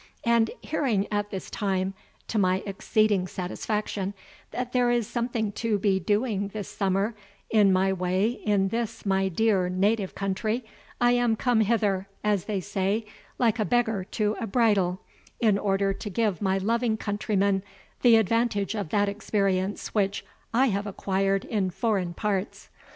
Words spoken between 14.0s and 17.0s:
to a bridal, in order to give my loving